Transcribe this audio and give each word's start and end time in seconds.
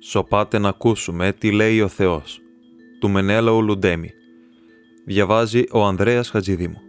Σοπάτε 0.00 0.58
να 0.58 0.68
ακούσουμε 0.68 1.32
τι 1.32 1.52
λέει 1.52 1.80
ο 1.80 1.88
Θεός. 1.88 2.40
Του 3.00 3.08
Μενέλαου 3.08 3.62
Λουντέμι. 3.62 4.10
Διαβάζει 5.06 5.64
ο 5.72 5.84
Ανδρέας 5.84 6.30
Χατζηδήμου. 6.30 6.80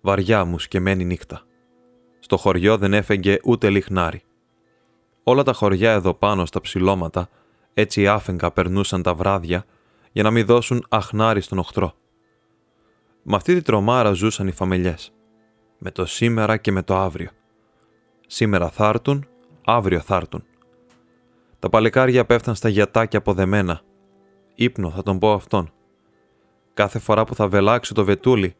Βαριά 0.00 0.44
μου 0.44 0.58
σκεμμένη 0.58 1.04
νύχτα. 1.04 1.46
Στο 2.20 2.36
χωριό 2.36 2.76
δεν 2.76 2.94
έφεγγε 2.94 3.38
ούτε 3.44 3.70
λιχνάρι. 3.70 4.22
Όλα 5.22 5.42
τα 5.42 5.52
χωριά 5.52 5.92
εδώ 5.92 6.14
πάνω 6.14 6.46
στα 6.46 6.60
ψηλώματα 6.60 7.28
έτσι 7.74 8.08
άφεγγα 8.08 8.50
περνούσαν 8.50 9.02
τα 9.02 9.14
βράδια 9.14 9.64
για 10.12 10.22
να 10.22 10.30
μην 10.30 10.46
δώσουν 10.46 10.86
αχνάρι 10.88 11.40
στον 11.40 11.58
οχτρό. 11.58 11.94
Με 13.22 13.36
αυτή 13.36 13.54
τη 13.54 13.62
τρομάρα 13.62 14.12
ζούσαν 14.12 14.46
οι 14.46 14.52
φαμελιές. 14.52 15.12
Με 15.78 15.90
το 15.90 16.06
σήμερα 16.06 16.56
και 16.56 16.72
με 16.72 16.82
το 16.82 16.96
αύριο. 16.96 17.30
Σήμερα 18.26 18.68
θα 18.68 18.88
έρθουν, 18.88 19.26
αύριο 19.64 20.00
θα 20.00 20.16
έρθουν. 20.16 20.44
Τα 21.58 21.68
παλικάρια 21.68 22.24
πέφταν 22.24 22.54
στα 22.54 22.68
γιατάκια 22.68 23.18
αποδεμένα. 23.18 23.80
Ήπνο 24.54 24.90
θα 24.90 25.02
τον 25.02 25.18
πω 25.18 25.32
αυτόν. 25.32 25.72
Κάθε 26.74 26.98
φορά 26.98 27.24
που 27.24 27.34
θα 27.34 27.48
βελάξει 27.48 27.94
το 27.94 28.04
βετούλι, 28.04 28.56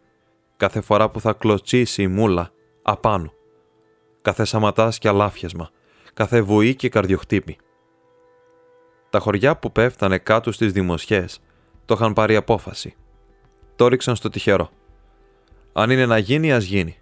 κάθε 0.57 0.80
φορά 0.80 1.10
που 1.10 1.21
θα 1.21 1.33
κλωτσίσει 1.33 2.02
η 2.02 2.09
μούλα, 2.09 2.51
απάνω. 2.83 3.33
Κάθε 4.23 4.45
σαματάς 4.45 4.99
και 4.99 5.09
αλάφιασμα, 5.09 5.71
κάθε 6.15 6.41
βουή 6.41 6.74
και 6.74 6.88
καρδιοχτύπη. 6.88 7.59
Τα 9.10 9.19
χωριά 9.19 9.57
που 9.57 9.73
πέφτανε 9.73 10.19
κάτω 10.19 10.52
στις 10.52 10.73
δημοσιές 10.73 11.41
το 11.85 11.95
είχαν 11.95 12.13
πάρει 12.13 12.37
απόφαση. 12.37 12.97
Το 13.82 13.88
ρίξαν 13.88 14.16
στο 14.16 14.28
τυχερό. 14.28 14.70
Αν 15.73 15.90
είναι 15.90 16.07
να 16.07 16.18
γίνει, 16.18 16.52
ας 16.52 16.65
γίνει. 16.65 16.98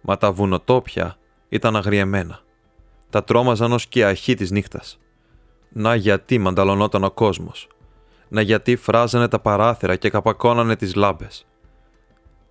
Μα 0.00 0.16
τα 0.16 0.32
βουνοτόπια 0.32 1.16
ήταν 1.48 1.76
αγριεμένα. 1.76 2.40
Τα 3.10 3.24
τρόμαζαν 3.24 3.72
ως 3.72 3.86
και 3.86 4.04
αχή 4.04 4.34
της 4.34 4.50
νύχτας. 4.50 4.98
Να 5.68 5.94
γιατί 5.94 6.38
μανταλωνόταν 6.38 7.04
ο 7.04 7.10
κόσμος. 7.10 7.68
Να 8.28 8.40
γιατί 8.40 8.76
φράζανε 8.76 9.28
τα 9.28 9.38
παράθυρα 9.38 9.96
και 9.96 10.10
καπακώνανε 10.10 10.76
τις 10.76 10.94
λάμπες. 10.94 11.46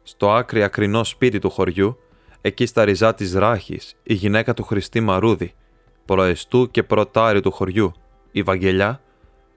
Στο 0.04 0.32
άκρη 0.32 0.64
ακρινό 0.64 1.04
σπίτι 1.04 1.40
του 1.40 1.50
χωριού, 1.50 1.98
εκεί 2.42 2.66
στα 2.66 2.86
ριζά 2.86 3.14
της 3.14 3.34
ράχης, 3.34 3.96
η 4.04 4.14
γυναίκα 4.14 4.54
του 4.54 4.64
Χριστή 4.64 5.00
Μαρούδη, 5.00 5.54
προεστού 6.06 6.72
και 6.72 6.84
πρωτάρι 6.84 7.42
του 7.42 7.52
χωριού, 7.52 7.92
η 8.32 8.42
Βαγγελιά, 8.42 9.02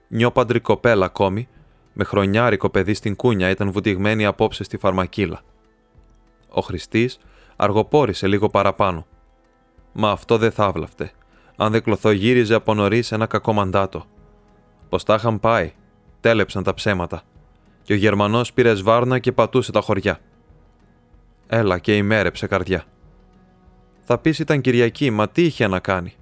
νιόπαντρη 0.07 0.59
κοπέλα 0.59 1.05
ακόμη, 1.05 1.47
με 1.99 2.03
χρονιάρικο 2.03 2.69
παιδί 2.69 2.93
στην 2.93 3.15
κούνια 3.15 3.49
ήταν 3.49 3.71
βουτυγμένη 3.71 4.25
απόψε 4.25 4.63
στη 4.63 4.77
φαρμακίλα. 4.77 5.41
Ο 6.49 6.61
Χριστής 6.61 7.17
αργοπόρησε 7.55 8.27
λίγο 8.27 8.49
παραπάνω. 8.49 9.05
Μα 9.93 10.11
αυτό 10.11 10.37
δεν 10.37 10.51
θα 10.51 10.71
βλαφτε, 10.71 11.11
αν 11.55 11.71
δεν 11.71 11.83
κλωθογύριζε 11.83 12.53
από 12.53 12.73
νωρίς 12.73 13.11
ένα 13.11 13.25
κακό 13.25 13.53
μαντάτο. 13.53 14.05
Πως 14.89 15.03
τα 15.03 15.13
είχαν 15.13 15.39
πάει, 15.39 15.73
τέλεψαν 16.19 16.63
τα 16.63 16.73
ψέματα, 16.73 17.21
και 17.83 17.93
ο 17.93 17.95
Γερμανός 17.95 18.53
πήρε 18.53 18.75
σβάρνα 18.75 19.19
και 19.19 19.31
πατούσε 19.31 19.71
τα 19.71 19.81
χωριά. 19.81 20.19
Έλα 21.47 21.79
και 21.79 21.95
ημέρεψε 21.95 22.47
καρδιά. 22.47 22.83
Θα 24.03 24.17
πεις 24.17 24.39
ήταν 24.39 24.61
Κυριακή, 24.61 25.09
μα 25.09 25.29
τι 25.29 25.43
είχε 25.43 25.67
να 25.67 25.79
κάνει. 25.79 26.13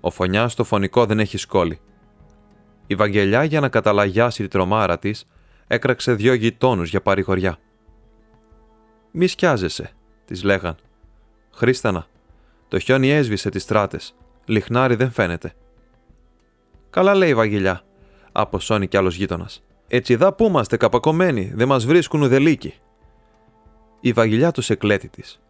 Ο 0.00 0.10
φωνιάς 0.10 0.52
στο 0.52 0.64
φωνικό 0.64 1.06
δεν 1.06 1.18
έχει 1.18 1.36
σκόλη. 1.36 1.80
Η 2.92 2.94
Βαγγελιά 2.94 3.44
για 3.44 3.60
να 3.60 3.68
καταλαγιάσει 3.68 4.42
τη 4.42 4.48
τρομάρα 4.48 4.98
της, 4.98 5.28
έκραξε 5.66 6.14
δυο 6.14 6.34
γειτόνους 6.34 6.90
για 6.90 7.02
παρηγοριά. 7.02 7.58
Μη 9.10 9.26
σκιάζεσαι, 9.26 9.92
της 10.24 10.42
λέγαν. 10.42 10.76
Χρήστανα, 11.52 12.06
το 12.68 12.78
χιόνι 12.78 13.10
έσβησε 13.10 13.48
τις 13.48 13.62
στράτες. 13.62 14.14
Λιχνάρι 14.44 14.94
δεν 14.94 15.10
φαίνεται. 15.10 15.54
Καλά 16.90 17.14
λέει 17.14 17.28
η 17.28 17.34
Βαγγελιά, 17.34 17.82
αποσώνει 18.32 18.88
κι 18.88 18.96
άλλος 18.96 19.16
γείτονας. 19.16 19.62
Έτσι 19.88 20.16
δα 20.16 20.32
που 20.32 20.44
είμαστε 20.44 20.76
καπακωμένοι, 20.76 21.52
δεν 21.54 21.68
μας 21.68 21.86
βρίσκουν 21.86 22.22
ουδελίκοι. 22.22 22.74
Η 24.00 24.12
Βαγγελιά 24.12 24.50
τους 24.50 24.70
εκλέτη 24.70 25.08
της. 25.08 25.40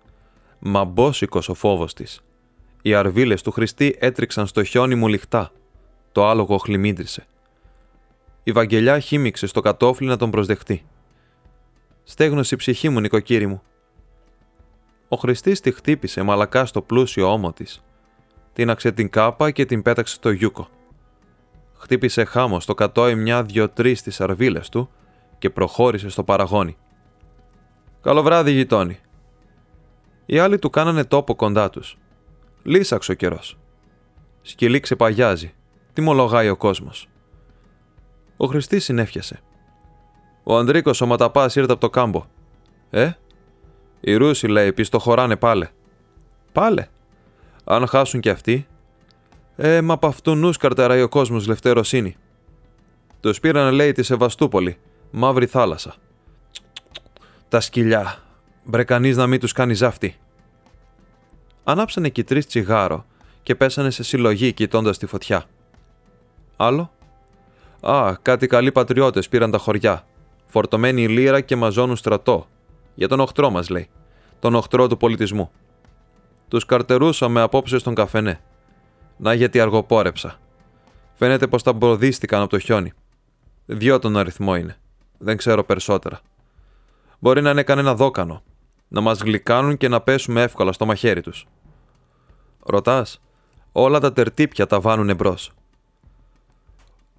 Μαμπόσικο 0.59 1.41
ο 1.49 1.55
φόβος 1.55 1.95
της. 1.95 2.21
Οι 2.83 2.95
αρβίλες 2.95 3.43
του 3.43 3.51
Χριστή 3.51 3.97
έτριξαν 3.99 4.47
στο 4.47 4.65
χιόνι 4.65 4.95
μου 4.95 5.09
λιχτά. 5.09 5.53
Το 6.13 6.29
άλογο 6.29 6.59
χλιμίντρισε. 6.59 7.27
Η 8.43 8.53
Βαγγελιά 8.53 8.99
χύμιξε 8.99 9.47
στο 9.47 9.61
κατόφλι 9.61 10.07
να 10.07 10.17
τον 10.17 10.31
προσδεχτεί. 10.31 10.85
Στέγνωσε 12.05 12.55
η 12.55 12.59
ψυχή 12.59 12.89
μου, 12.89 13.01
νοικοκύρη 13.01 13.47
μου. 13.47 13.63
Ο 15.09 15.17
Χριστής 15.17 15.61
τη 15.61 15.73
χτύπησε 15.73 16.23
μαλακά 16.23 16.67
στο 16.67 16.83
πλούσιο 16.83 17.33
ώμο 17.33 17.53
της. 17.53 17.83
Τίναξε 18.53 18.93
την 18.93 19.11
κάπα 19.11 19.51
και 19.51 19.65
την 19.65 19.83
πέταξε 19.83 20.15
στο 20.15 20.31
γιούκο. 20.31 20.69
Χτύπησε 21.77 22.25
χάμο 22.25 22.61
στο 22.61 22.75
κατόι 22.75 23.15
μια-δυο-τρει 23.15 23.97
τις 23.97 24.21
αρβίλες 24.21 24.69
του 24.69 24.91
και 25.39 25.51
προχώρησε 25.51 26.09
στο 26.09 26.25
παραγόνι. 26.25 26.77
Καλό 28.03 28.23
βράδυ, 28.23 28.51
γειτόνι. 28.51 28.99
Οι 30.27 30.39
άλλοι 30.39 30.59
του 30.59 30.71
κάνανε 30.71 31.05
τόπο 31.05 31.35
κοντά 31.35 31.71
τους. 31.71 31.99
Λύσαξε 32.63 33.13
ο 33.13 33.15
καιρός. 33.15 33.59
Σκυλί 34.43 34.81
ξεπαγιάζει. 34.81 35.55
Τι 35.93 36.01
μολογάει 36.01 36.49
ο 36.49 36.57
κόσμος. 36.57 37.09
Ο 38.37 38.47
Χριστής 38.47 38.85
συνέφιασε. 38.85 39.41
Ο 40.43 40.57
Ανδρίκος 40.57 41.01
ο 41.01 41.07
Ματαπάς 41.07 41.57
ήρθε 41.57 41.73
από 41.73 41.81
το 41.81 41.91
κάμπο. 41.91 42.25
Ε, 42.91 43.11
οι 44.01 44.15
Ρούσοι 44.15 44.47
λέει 44.47 44.73
πει 44.73 44.85
το 44.85 44.99
χωράνε 44.99 45.37
πάλε. 45.37 45.69
Πάλε. 46.53 46.89
Αν 47.65 47.87
χάσουν 47.87 48.21
κι 48.21 48.31
αυτοί. 48.31 48.67
Ε, 49.57 49.81
μα 49.81 49.95
από 49.95 50.07
αυτού 50.07 50.35
νους 50.35 50.57
καρτεράει 50.57 51.03
ο 51.03 51.09
κόσμος 51.09 51.47
λευτέρωσύνη. 51.47 52.17
Τους 53.21 53.41
πήραν 53.41 53.75
λέει 53.75 53.93
τη 53.93 54.03
Σεβαστούπολη, 54.03 54.79
μαύρη 55.11 55.47
θάλασσα. 55.47 55.95
Τα 57.49 57.61
σκυλιά. 57.61 58.23
Μπρε 58.65 58.85
κανείς 58.85 59.17
να 59.17 59.27
μην 59.27 59.41
τους 59.41 59.53
κάνει 59.53 59.75
ζάφτη. 59.75 60.17
Ανάψανε 61.65 62.09
κι 62.09 62.25
τρεις 62.25 62.47
τσιγάρο 62.47 63.05
και 63.43 63.55
πέσανε 63.55 63.91
σε 63.91 64.03
συλλογή 64.03 64.53
κοιτώντας 64.53 64.99
τη 64.99 65.07
φωτιά. 65.07 65.45
Άλλο. 66.57 66.91
Α, 67.83 68.17
κάτι 68.23 68.47
καλοί 68.47 68.73
πατριώτες 68.73 69.29
πήραν 69.29 69.51
τα 69.51 69.59
χωριά. 69.59 70.05
Φορτωμένοι 70.47 71.09
λύρα 71.09 71.41
και 71.41 71.57
μαζώνουν 71.57 71.97
στρατό. 71.97 72.47
Για 72.95 73.09
τον 73.09 73.21
οχτρό 73.21 73.51
μας, 73.51 73.69
λέει. 73.69 73.89
Τον 74.39 74.55
οχτρό 74.55 74.87
του 74.87 74.97
πολιτισμού. 74.97 75.51
Τους 76.49 76.65
καρτερούσαμε 76.65 77.41
απόψε 77.41 77.79
στον 77.79 77.95
καφενέ. 77.95 78.41
Να 79.17 79.35
γιατί 79.35 79.61
αργοπόρεψα. 79.61 80.39
Φαίνεται 81.15 81.47
πως 81.47 81.63
τα 81.63 81.73
μπροδίστηκαν 81.73 82.41
από 82.41 82.51
το 82.51 82.59
χιόνι. 82.59 82.93
Δυο 83.67 83.99
τον 83.99 84.17
αριθμό 84.17 84.57
είναι. 84.57 84.77
Δεν 85.19 85.37
ξέρω 85.37 85.65
περισσότερα. 85.65 86.21
Μπορεί 87.19 87.43
να 87.43 87.51
είναι 87.51 87.63
κανένα 87.63 87.95
δόκανο. 87.95 88.43
Να 88.89 89.01
μας 89.01 89.19
γλυκάνουν 89.19 89.77
και 89.77 89.89
να 89.89 90.01
πέσουμε 90.01 90.43
εύκολα 90.43 90.73
στο 90.73 90.87
μαχαίρι 90.87 91.21
τους. 91.21 91.47
Ρωτάς, 92.67 93.21
όλα 93.73 94.01
τα 94.01 94.13
τερτύπια 94.13 94.67
τα 94.67 94.81
βάνουν 94.81 95.09
εμπρό. 95.09 95.37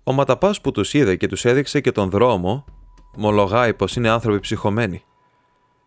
Ο 0.03 0.11
ματαπάς 0.11 0.61
που 0.61 0.71
τους 0.71 0.93
είδε 0.93 1.15
και 1.15 1.27
τους 1.27 1.45
έδειξε 1.45 1.81
και 1.81 1.91
τον 1.91 2.09
δρόμο, 2.09 2.65
μολογάει 3.15 3.73
πως 3.73 3.95
είναι 3.95 4.09
άνθρωποι 4.09 4.39
ψυχωμένοι. 4.39 5.03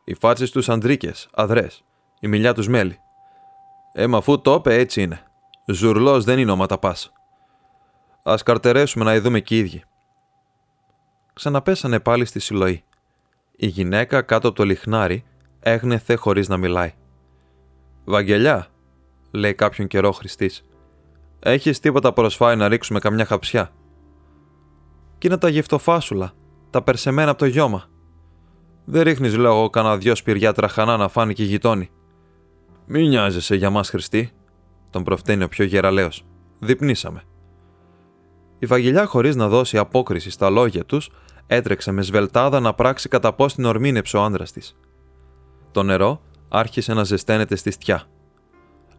Οι 0.05 0.15
φάτσες 0.15 0.51
τους 0.51 0.69
αντρίκε, 0.69 1.13
αδρές, 1.33 1.85
η 2.21 2.29
μιλιά 2.29 2.55
τους 2.55 2.69
μέλη. 2.69 2.99
Ε, 3.93 4.07
μα 4.07 4.19
αφού 4.19 4.41
το 4.41 4.55
είπε, 4.55 4.75
έτσι 4.75 5.03
είναι. 5.03 5.27
Ζουρλός 5.67 6.25
δεν 6.25 6.39
είναι 6.39 6.51
ο 6.51 6.57
ματαπάς. 6.57 7.13
Α 8.23 8.35
καρτερέσουμε 8.45 9.05
να 9.05 9.15
ειδούμε 9.15 9.41
κι 9.41 9.55
οι 9.55 9.59
ίδιοι. 9.59 9.85
Ξαναπέσανε 11.33 12.01
πάλι 12.01 12.25
στη 12.25 12.41
συλλογή. 12.41 12.85
Η 13.57 13.67
γυναίκα 13.67 14.23
κάτω 14.23 14.49
από 14.49 14.57
το 14.57 14.65
λιχνάρι 14.65 15.25
έγνεθε 15.61 16.15
χωρίς 16.15 16.49
να 16.49 16.57
μιλάει. 16.57 16.95
Βαγγελιά, 18.05 18.67
λέει 19.31 19.55
κάποιον 19.55 19.89
καιρό 19.89 20.13
Χριστής. 20.13 20.65
Έχεις 21.39 21.81
τίποτα 21.81 22.13
προσφάει 22.13 22.57
να 22.57 22.69
ρίξουμε 22.69 22.99
καμιά 22.99 23.25
χαψιά. 23.25 23.73
Κι 25.19 25.27
είναι 25.27 25.37
τα 25.37 25.49
γευτοφάσουλα, 25.49 26.33
τα 26.71 26.83
περσεμένα 26.83 27.31
από 27.31 27.39
το 27.39 27.47
γιώμα. 27.47 27.85
Δεν 28.85 29.03
ρίχνεις, 29.03 29.37
λέω 29.37 29.53
εγώ, 29.53 29.71
κανένα 29.71 29.97
δυο 29.97 30.15
σπηριά 30.15 30.53
τραχανά 30.53 30.97
να 30.97 31.09
φάνει 31.09 31.35
και 31.35 31.45
γειτόνι. 31.45 31.91
Μη 32.87 33.09
νοιάζεσαι 33.09 33.55
για 33.55 33.71
μας, 33.71 33.89
Χριστή, 33.89 34.31
τον 34.91 35.03
προφταίνει 35.03 35.45
ο 35.45 35.49
πιο 35.49 35.65
γεραλαίος. 35.65 36.25
Διπνήσαμε. 36.59 37.23
Η 38.59 38.67
Βαγγελιά, 38.67 39.07
χωρίς 39.07 39.37
να 39.37 39.49
δώσει 39.49 39.79
απόκριση 39.79 40.31
στα 40.31 40.51
λόγια 40.51 40.85
τους, 40.85 41.11
έτρεξε 41.47 41.93
με 41.93 42.03
σβελτάδα 42.03 42.61
να 42.61 42.75
πράξει 42.75 43.09
κατά 43.09 43.33
πώς 43.33 43.55
την 43.55 43.65
ορμήνεψε 43.65 44.17
ο 44.17 44.23
άντρα 44.23 44.45
της. 44.45 44.77
Το 45.71 45.83
νερό 45.83 46.21
άρχισε 46.49 46.95
να 46.95 47.05
ζεσταίνεται 47.05 47.57
στη 47.57 47.71
στιά. 47.71 48.05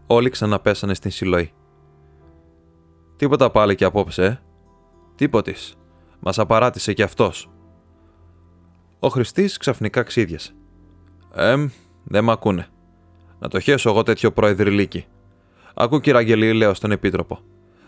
Όλοι 0.08 0.30
ξαναπέσανε 0.30 0.94
στην 0.94 1.12
συλλογή. 1.12 1.52
Τίποτα 3.16 3.52
πάλι 3.52 3.76
και 3.76 3.86
απόψε, 3.86 4.26
ε. 4.26 4.40
Τίποτης. 5.16 5.76
Μας 6.20 6.40
απαράτησε 6.40 6.94
κι 6.94 7.04
αυτός. 7.04 7.50
Ο 9.00 9.08
Χριστής 9.08 9.58
ξαφνικά 9.58 10.04
ξύδιασε. 10.04 10.54
Εμ, 11.34 11.70
δεν 12.04 12.24
μ' 12.24 12.30
ακούνε. 12.30 12.68
Να 13.40 13.48
το 13.48 13.60
χέσω 13.60 13.90
εγώ 13.90 14.04
τέτοιο 14.04 14.32
προεδρυλίκι. 14.32 15.06
Ακού, 15.74 16.00
κύριε 16.00 16.20
Αγγελή, 16.20 16.54
λέω 16.54 16.74
στον 16.74 16.92
επίτροπο. 16.92 17.40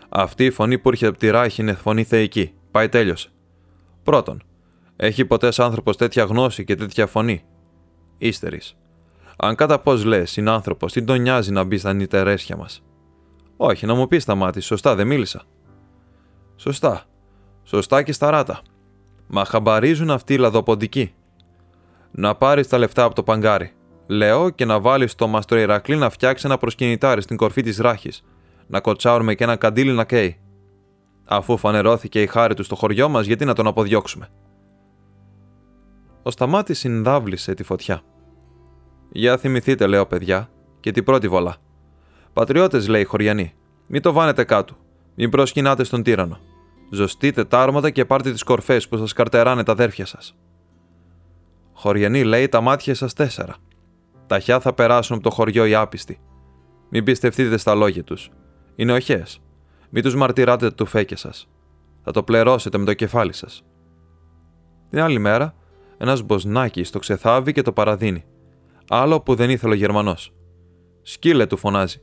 Αυτή 0.08 0.44
η 0.44 0.50
φωνή 0.50 0.78
που 0.78 0.88
έρχεται 0.88 1.10
από 1.10 1.18
τη 1.18 1.30
ράχη 1.30 1.60
είναι 1.60 1.74
φωνή 1.74 2.04
θεϊκή. 2.04 2.52
Πάει 2.70 2.88
τέλειωσε. 2.88 3.30
Πρώτον, 4.02 4.42
έχει 4.96 5.24
ποτέ 5.24 5.52
άνθρωπος 5.56 5.96
τέτοια 5.96 6.24
γνώση 6.24 6.64
και 6.64 6.74
τέτοια 6.74 7.06
φωνή; 7.06 7.44
Ύστερης. 8.18 8.76
Αν 9.36 9.54
κατά 9.54 9.78
πώς 9.78 10.04
λες, 10.04 10.36
είναι 10.36 10.50
άνθρωπος, 10.50 10.92
τι 10.92 11.02
τον 11.02 11.20
νοιάζει 11.20 11.52
να 11.52 11.64
μπει 11.64 11.78
στα 11.78 11.92
νυτερέσια 11.92 12.56
μας; 12.56 12.82
Όχι, 13.56 13.86
να 13.86 13.94
μου 13.94 14.06
πεις 14.06 14.24
τα 14.24 14.34
μάτια, 14.34 14.60
σωστά, 14.60 14.94
δεν 14.94 15.06
μίλησα. 15.06 15.42
Σωστά. 16.56 17.04
Σωστά 17.70 18.02
και 18.02 18.12
σταράτα. 18.12 18.60
Μα 19.26 19.44
χαμπαρίζουν 19.44 20.10
αυτοί 20.10 20.34
οι 20.34 20.38
λαδοποντικοί. 20.38 21.14
Να 22.10 22.34
πάρεις 22.34 22.68
τα 22.68 22.78
λεφτά 22.78 23.04
από 23.04 23.14
το 23.14 23.22
παγκάρι. 23.22 23.72
Λέω 24.06 24.50
και 24.50 24.64
να 24.64 24.80
βάλεις 24.80 25.14
το 25.14 25.26
μαστρο 25.26 25.58
Ηρακλή 25.58 25.96
να 25.96 26.10
φτιάξει 26.10 26.46
ένα 26.46 26.58
προσκυνητάρι 26.58 27.22
στην 27.22 27.36
κορφή 27.36 27.62
της 27.62 27.78
ράχης. 27.78 28.24
Να 28.66 28.80
κοτσάρουμε 28.80 29.34
και 29.34 29.44
ένα 29.44 29.56
καντήλι 29.56 29.92
να 29.92 30.04
καίει. 30.04 30.40
Αφού 31.24 31.56
φανερώθηκε 31.56 32.22
η 32.22 32.26
χάρη 32.26 32.54
του 32.54 32.62
στο 32.62 32.74
χωριό 32.74 33.08
μας, 33.08 33.26
γιατί 33.26 33.44
να 33.44 33.54
τον 33.54 33.66
αποδιώξουμε. 33.66 34.28
Ο 36.22 36.30
Σταμάτης 36.30 36.78
συνδάβλησε 36.78 37.54
τη 37.54 37.62
φωτιά. 37.62 38.02
Για 39.12 39.36
θυμηθείτε, 39.36 39.86
λέω 39.86 40.06
παιδιά, 40.06 40.50
και 40.80 40.90
την 40.90 41.04
πρώτη 41.04 41.28
βολά. 41.28 41.56
Πατριώτες, 42.32 42.88
λέει 42.88 43.04
χωριανή, 43.04 43.54
μην 43.86 44.02
το 44.02 44.12
βάνετε 44.12 44.44
κάτω. 44.44 44.76
Μην 45.14 45.30
προσκυνάτε 45.30 45.84
στον 45.84 46.02
τύρανο. 46.02 46.38
Ζωστείτε 46.90 47.44
τα 47.44 47.62
άρματα 47.62 47.90
και 47.90 48.04
πάρτε 48.04 48.32
τις 48.32 48.42
κορφές 48.42 48.88
που 48.88 48.96
σας 48.96 49.12
καρτεράνε 49.12 49.62
τα 49.62 49.72
αδέρφια 49.72 50.06
σας. 50.06 50.36
Χωριανή 51.72 52.24
λέει 52.24 52.48
τα 52.48 52.60
μάτια 52.60 52.94
σας 52.94 53.12
τέσσερα. 53.12 53.56
Ταχιά 54.26 54.60
θα 54.60 54.72
περάσουν 54.72 55.14
από 55.16 55.24
το 55.24 55.30
χωριό 55.30 55.66
οι 55.66 55.74
άπιστοι. 55.74 56.20
Μην 56.90 57.04
πιστευτείτε 57.04 57.56
στα 57.56 57.74
λόγια 57.74 58.04
τους. 58.04 58.30
Είναι 58.76 58.92
οχές. 58.92 59.40
Μην 59.90 60.02
τους 60.02 60.14
μαρτυράτε 60.14 60.70
του 60.70 60.86
φέκε 60.86 61.16
σας. 61.16 61.48
Θα 62.02 62.10
το 62.10 62.22
πληρώσετε 62.22 62.78
με 62.78 62.84
το 62.84 62.94
κεφάλι 62.94 63.32
σας. 63.32 63.64
Την 64.90 65.00
άλλη 65.00 65.18
μέρα, 65.18 65.54
ένας 65.98 66.22
μποσνάκι 66.22 66.82
το 66.82 66.98
ξεθάβει 66.98 67.52
και 67.52 67.62
το 67.62 67.72
παραδίνει. 67.72 68.24
Άλλο 68.88 69.20
που 69.20 69.34
δεν 69.34 69.50
ήθελε 69.50 69.72
ο 69.72 69.76
Γερμανός. 69.76 70.34
Σκύλε 71.02 71.46
του 71.46 71.56
φωνάζει. 71.56 72.00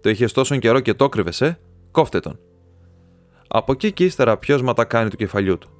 Το 0.00 0.10
είχες 0.10 0.32
τόσο 0.32 0.56
καιρό 0.56 0.80
και 0.80 0.94
το 0.94 1.08
κρύβε, 1.08 1.46
ε, 1.46 1.52
κόφτε 1.90 2.20
τον. 2.20 2.38
Από 3.52 3.72
εκεί 3.72 3.92
και 3.92 4.04
ύστερα 4.04 4.36
ποιος 4.36 4.62
ματακάνει 4.62 5.10
του 5.10 5.16
κεφαλιού 5.16 5.58
του. 5.58 5.70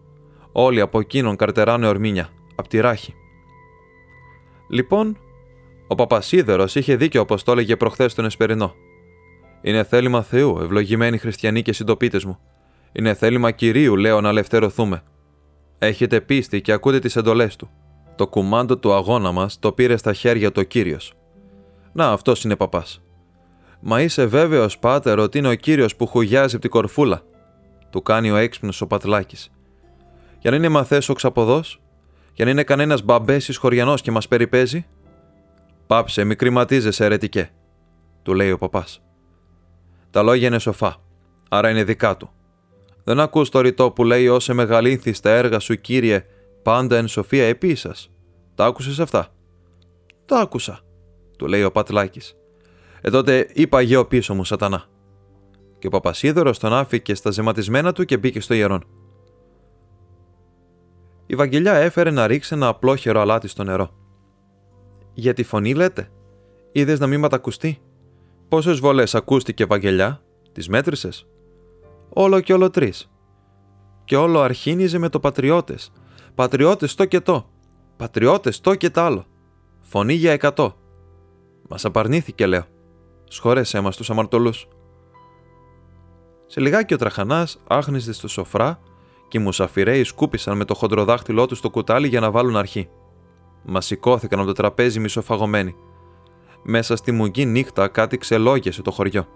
Όλοι 0.53 0.81
από 0.81 1.01
εκείνον 1.01 1.37
καρτεράνε 1.37 1.87
ορμήνια, 1.87 2.29
από 2.55 2.69
τη 2.69 2.81
ράχη. 2.81 3.15
Λοιπόν, 4.71 5.19
ο 5.89 5.95
Παπασίδερος 5.95 6.75
είχε 6.75 6.97
δίκιο 6.97 7.21
όπως 7.21 7.43
το 7.43 7.53
έλεγε 7.53 7.77
προχθές 7.77 8.15
τον 8.15 8.25
Εσπερινό. 8.25 8.75
Είναι 9.63 9.85
θέλημα 9.85 10.23
Θεού, 10.23 10.59
ευλογημένοι 10.61 11.19
χριστιανοί 11.19 11.63
και 11.63 11.73
συντοπίτες 11.73 12.25
μου. 12.25 12.39
Είναι 12.93 13.15
θέλημα 13.15 13.51
κυρίου, 13.51 13.97
λέω, 13.97 14.21
να 14.21 14.29
ελευθερωθούμε. 14.29 15.03
Έχετε 15.79 16.21
πίστη 16.21 16.61
και 16.61 16.73
ακούτε 16.73 16.99
τις 16.99 17.17
εντολές 17.17 17.57
του. 17.57 17.71
Το 18.17 18.27
κουμάντο 18.29 18.79
του 18.79 18.93
αγώνα 18.93 19.33
μας 19.33 19.59
το 19.59 19.73
πήρε 19.73 19.97
στα 19.97 20.13
χέρια 20.13 20.53
του 20.53 20.61
ο 20.65 20.65
κύριος. 20.65 21.15
Να, 21.93 22.09
αυτός 22.11 22.45
είναι 22.45 22.57
παπάς. 22.57 23.03
Μα 23.81 24.01
είσαι 24.03 24.27
βέβαιος, 24.27 24.79
πάτερ, 24.79 25.19
ότι 25.19 25.39
είναι 25.39 25.49
ο 25.49 25.55
κύριος 25.55 25.97
που 25.97 26.07
χουγιάζει 26.07 26.53
από 26.55 26.63
την 26.63 26.71
κορφούλα. 26.71 27.23
Του 27.91 28.03
κάνει 28.03 28.31
ο 28.31 28.37
έξυπνος 28.37 28.81
ο 28.81 28.87
Πατλάκης. 28.87 29.51
Για 30.39 30.51
να 30.51 30.57
είναι 30.57 30.69
μαθές 30.69 31.09
ο 31.09 31.13
ξαποδός, 31.13 31.81
για 32.35 32.45
να 32.45 32.51
είναι 32.51 32.63
κανένας 32.63 33.03
μπαμπέσι 33.03 33.57
χωριανός 33.57 34.01
και 34.03 34.11
μας 34.11 34.29
περιπέζει. 34.29 34.87
Πάψε, 35.87 36.25
μη 36.25 36.35
κρυματίζεσαι, 36.35 37.05
αιρετικέ, 37.05 37.51
του 38.23 38.35
λέει 38.35 38.51
ο 38.51 38.59
παπάς. 38.59 39.03
Τα 40.11 40.23
λόγια 40.23 40.47
είναι 40.47 40.59
σοφά, 40.59 40.97
άρα 41.49 41.71
είναι 41.71 41.85
δικά 41.85 42.17
του. 42.17 42.31
Δεν 43.05 43.21
ακούς 43.21 43.49
το 43.49 43.61
ρητό 43.61 43.91
που 43.91 44.05
λέει 44.05 44.29
όσε 44.29 44.53
μεγαλύνθη 44.53 45.13
στα 45.13 45.31
έργα 45.31 45.59
σου, 45.59 45.81
κύριε, 45.81 46.25
πάντα 46.63 46.97
εν 46.97 47.09
σοφία 47.09 47.47
επί 47.47 47.77
Τα 48.55 48.65
άκουσες 48.65 49.01
αυτά; 49.01 49.29
Τα 50.27 50.39
άκουσα, 50.39 50.81
του 51.39 51.47
λέει 51.47 51.63
ο 51.63 51.73
Πατλάκης. 51.73 52.35
Ε 53.01 53.11
τότε 53.11 53.51
είπα 53.53 53.81
γέω 53.81 54.05
πίσω 54.05 54.35
μου, 54.35 54.45
σατανά. 54.45 54.90
Και 55.81 55.87
ο 55.87 55.91
Παπασίδωρος 55.91 56.59
τον 56.59 56.73
άφηκε 56.73 57.15
στα 57.15 57.31
ζεματισμένα 57.31 57.93
του 57.93 58.05
και 58.05 58.17
μπήκε 58.17 58.41
στο 58.41 58.55
ιερόν. 58.55 58.85
Η 61.27 61.35
Βαγγελιά 61.35 61.75
έφερε 61.75 62.11
να 62.11 62.27
ρίξει 62.27 62.55
ένα 62.55 62.67
απλόχερο 62.67 63.21
αλάτι 63.21 63.49
στο 63.49 63.65
νερό. 63.65 63.91
Για 65.12 65.32
τη 65.32 65.43
φωνή 65.43 65.75
λέτε, 65.75 66.11
είδες 66.73 66.99
να 66.99 67.06
μην 67.06 67.21
ματακουστεί; 67.21 67.79
Πόσες 68.49 68.79
βολέ 68.79 69.03
ακούστηκε 69.12 69.65
Βαγγελιά, 69.65 70.23
τις 70.53 70.69
μέτρησες; 70.69 71.27
Όλο 72.09 72.41
και 72.41 72.53
όλο 72.53 72.71
τρεις. 72.71 73.11
Και 74.05 74.17
όλο 74.17 74.41
αρχίνιζε 74.41 74.99
με 74.99 75.09
το 75.09 75.21
πατριώτες. 75.21 75.93
Πατριώτες 76.35 76.94
το 76.94 77.05
και 77.05 77.21
το. 77.21 77.50
Πατριώτες 77.97 78.61
το 78.61 78.75
και 78.75 78.91
τ' 78.91 78.99
άλλο. 78.99 79.25
Φωνή 79.81 80.15
για 80.15 80.33
εκατό. 80.33 80.75
Μας 81.69 81.85
απαρνήθηκε, 81.85 82.47
λέω. 82.47 82.65
Σχόρεσέ 83.25 83.81
μας 83.81 83.97
τους 83.97 84.11
αμαρτωλούς. 84.11 84.69
Σε 86.52 86.61
λιγάκι 86.61 86.94
ο 86.94 86.97
τραχανάς 86.97 87.58
άχνησε 87.67 88.12
στο 88.12 88.29
σοφρά 88.29 88.81
και 89.29 89.38
οι 89.38 89.41
μουσαφιρέοι 89.41 90.05
σκούπισαν 90.05 90.56
με 90.56 90.64
το 90.64 90.75
χοντροδάχτυλό 90.75 91.47
τους 91.47 91.58
στο 91.58 91.70
κουτάλι 91.70 92.08
για 92.08 92.20
να 92.20 92.31
βάλουν 92.31 92.56
αρχή. 92.56 92.88
Μας 93.62 93.87
σηκώθηκαν 93.87 94.38
από 94.38 94.49
το 94.49 94.55
τραπέζι 94.55 95.00
μισοφαγωμένοι. 95.00 95.75
Μέσα 96.62 96.97
στη 96.97 97.12
μουγγή 97.12 97.47
νύχτα 97.47 97.88
κάτι 97.88 98.19
ξελόγιασε 98.19 98.82
το 98.82 98.91
χωριό. 98.91 99.26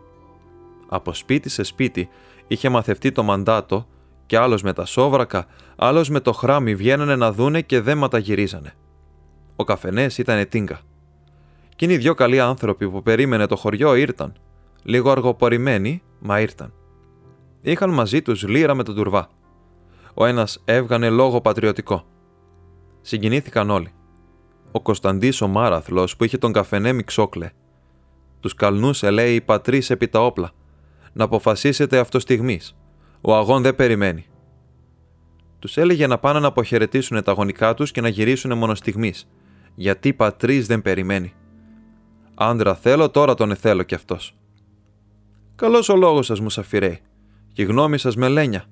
Από 0.89 1.15
σπίτι 1.15 1.49
σε 1.49 1.63
σπίτι 1.63 2.09
είχε 2.47 2.69
μαθευτεί 2.69 3.13
το 3.13 3.23
μαντάτο 3.23 3.87
και 4.27 4.39
άλλος 4.39 4.63
με 4.63 4.73
τα 4.73 4.85
σόβρακα, 4.85 5.47
άλλος 5.77 6.09
με 6.09 6.21
το 6.21 6.33
χράμι 6.33 6.75
βγαίνανε 6.75 7.17
να 7.17 7.33
δούνε 7.33 7.61
και 7.61 7.81
δεν 7.81 7.99
ματαγυρίζανε. 7.99 8.73
Ο 9.57 9.65
καφενές 9.65 10.19
ήταν 10.19 10.49
τίνκα. 10.49 10.81
Κι 11.77 11.85
οι 11.85 11.97
δυο 11.97 12.15
καλοί 12.15 12.41
άνθρωποι 12.41 12.91
που 12.91 13.03
περίμενε 13.03 13.47
το 13.47 13.57
χωριό 13.57 13.95
ήρθαν. 13.95 14.33
Λίγο 14.83 15.11
αργοπορημένοι, 15.11 16.03
μα 16.19 16.41
ήρθαν. 16.41 16.73
Είχαν 17.67 17.91
μαζί 17.91 18.23
τους 18.23 18.49
λύρα 18.49 18.75
με 18.75 18.83
τον 18.83 18.95
τουρβά. 18.95 19.29
Ο 20.15 20.25
ένας 20.27 20.63
έβγανε 20.65 21.11
λόγο 21.11 21.41
πατριωτικό. 21.41 22.05
Συγκινήθηκαν 23.01 23.71
όλοι. 23.71 23.93
Ο 24.73 24.81
Κωνσταντής 24.81 25.41
ο 25.41 25.49
Μάραθλος 25.49 26.17
που 26.17 26.25
είχε 26.25 26.39
τον 26.39 26.53
καφενέ 26.53 26.93
μιξόκλε. 26.93 27.51
Τους 28.41 28.55
καλνούσε 28.55 29.11
λέει 29.11 29.35
οι 29.35 29.41
πατρείς 29.41 29.91
επί 29.91 30.09
τα 30.09 30.25
όπλα. 30.25 30.53
Να 31.13 31.25
αποφασίσετε 31.25 31.99
αυτό 31.99 32.19
στιγμής 32.19 32.77
ο 33.21 33.37
αγών 33.37 33.63
δεν 33.63 33.75
περιμένει. 33.75 34.27
Τους 35.59 35.77
έλεγε 35.77 36.07
να 36.07 36.19
πάνε 36.19 36.41
να 36.41 36.47
αποχαιρετήσουν 36.47 37.23
τα 37.23 37.33
γονικά 37.33 37.75
τους 37.75 37.91
και 37.91 38.01
να 38.01 38.09
γυρίσουν 38.09 38.59
μόνο 38.59 38.75
στιγμής, 38.75 39.29
γιατί 39.75 40.13
πατρί 40.13 40.61
δεν 40.61 40.83
περιμένει. 40.83 41.33
Άντρα 42.35 42.75
θέλω, 42.75 43.11
τώρα 43.11 43.35
τον 43.35 43.51
εθέλω 43.51 43.83
κι 43.83 43.95
αυτός. 43.95 44.37
Καλός 45.55 45.89
ο 45.89 45.97
λόγος 45.97 46.27
σας, 46.27 46.41
Μουσαφιρέ, 46.41 47.01
και 47.55 47.63
η 47.63 47.65
γνώμη 47.65 47.99
σας 47.99 48.17
με 48.17 48.29
λένια. 48.29 48.65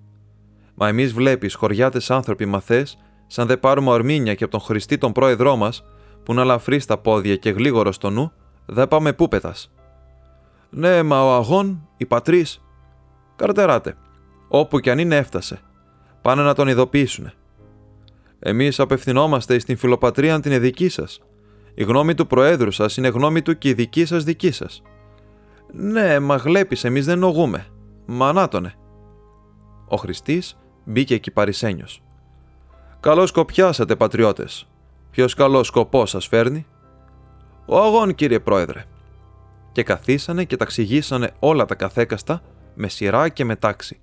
Μα 0.74 0.88
εμείς 0.88 1.12
βλέπεις, 1.12 1.54
χωριάτες 1.54 2.10
άνθρωποι 2.10 2.46
μαθές, 2.46 2.98
σαν 3.26 3.46
δεν 3.46 3.60
πάρουμε 3.60 3.90
ορμήνια 3.90 4.34
και 4.34 4.44
από 4.44 4.52
τον 4.52 4.60
Χριστή 4.60 4.98
τον 4.98 5.12
πρόεδρό 5.12 5.56
μας, 5.56 5.84
που 6.22 6.34
να 6.34 6.44
λαφρείς 6.44 6.82
στα 6.82 6.98
πόδια 6.98 7.36
και 7.36 7.50
γλίγορο 7.50 7.92
στο 7.92 8.10
νου, 8.10 8.32
δεν 8.66 8.88
πάμε 8.88 9.12
πούπετα. 9.12 9.54
Ναι, 10.70 11.02
μα 11.02 11.24
ο 11.24 11.34
αγών, 11.34 11.88
οι 11.96 12.06
πατρίς, 12.06 12.62
καρτεράτε 13.36 13.96
όπου 14.48 14.80
κι 14.80 14.90
αν 14.90 14.98
είναι 14.98 15.16
έφτασε. 15.16 15.60
Πάνε 16.22 16.42
να 16.42 16.54
τον 16.54 16.68
ειδοποιήσουν. 16.68 17.32
Εμείς 18.38 18.80
απευθυνόμαστε 18.80 19.58
στην 19.58 19.76
φιλοπατρία 19.76 20.40
την 20.40 20.60
δική 20.60 20.88
σας. 20.88 21.20
Η 21.74 21.84
γνώμη 21.84 22.14
του 22.14 22.26
Προέδρου 22.26 22.70
σας 22.70 22.96
είναι 22.96 23.08
γνώμη 23.08 23.42
του 23.42 23.58
και 23.58 23.68
η 23.68 23.72
δική 23.72 24.04
σας 24.04 24.24
δική 24.24 24.50
σας. 24.50 24.82
Ναι, 25.72 26.18
μα 26.18 26.38
βλέπεις, 26.38 26.84
εμείς 26.84 27.04
δεν 27.04 27.18
νογούμε. 27.18 27.66
Μα 28.06 28.32
νάτονε. 28.32 28.74
Ο 29.88 29.96
Χριστής 29.96 30.58
μπήκε 30.84 31.14
εκεί 31.14 31.30
παρισένιος. 31.30 32.02
Καλώς 33.00 33.28
σκοπιάσατε, 33.28 33.96
πατριώτες. 33.96 34.68
Ποιος 35.10 35.34
καλός 35.34 35.66
σκοπός 35.66 36.10
σας 36.10 36.26
φέρνει; 36.26 36.66
Ο 37.66 37.78
αγών, 37.78 38.14
κύριε 38.14 38.40
Πρόεδρε. 38.40 38.84
Και 39.72 39.82
καθίσανε 39.82 40.44
και 40.44 40.56
ταξιγήσανε 40.56 41.30
όλα 41.38 41.64
τα 41.64 41.74
καθέκαστα 41.74 42.42
με 42.74 42.88
σειρά 42.88 43.28
και 43.28 43.44
με 43.44 43.56
τάξη 43.56 44.00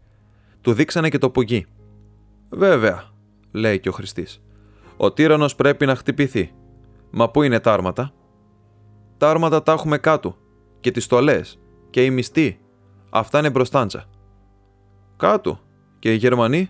του 0.62 0.74
δείξανε 0.74 1.10
και 1.10 1.18
το 1.18 1.30
πουγγί. 1.30 1.66
Βέβαια, 2.50 3.04
λέει 3.52 3.80
και 3.80 3.90
ο 3.90 3.92
Χριστής. 3.92 4.42
Ο 4.98 5.14
τύρανος 5.14 5.56
πρέπει 5.56 5.86
να 5.86 5.96
χτυπηθεί. 5.96 6.52
Μα 7.10 7.30
πού 7.30 7.44
είναι 7.44 7.60
τα 7.60 7.74
άρματα. 7.74 8.14
Τα 9.18 9.30
άρματα 9.30 9.64
τα 9.64 9.72
έχουμε 9.72 9.98
κάτω. 9.98 10.38
Και 10.80 10.92
τις 10.92 11.04
στολές. 11.04 11.60
Και 11.90 12.06
οι 12.06 12.10
μισθοί. 12.10 12.60
Αυτά 13.10 13.40
είναι 13.40 13.50
μπροστάντσα. 13.50 14.06
Κάτω. 15.18 15.60
Και 16.00 16.14
οι 16.14 16.16
Γερμανοί. 16.16 16.70